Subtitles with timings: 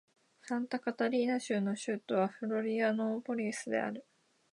[0.41, 4.03] サンタカタリーナ州の州都はフロリアノーポリスである